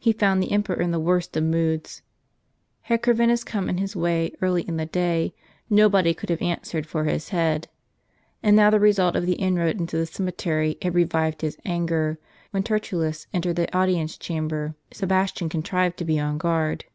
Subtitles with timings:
[0.00, 2.02] He found the emperor in the worst of moods.
[2.80, 5.34] Had Corvinus come in his way early in the day,
[5.70, 7.68] nobody could have answered for his head.
[8.42, 12.18] And now the result of the inroad into the cemetery had revived his anger,
[12.50, 14.74] when Tertullus entered into the audience chamber.
[14.92, 16.86] Sebastian contrived to be on guard.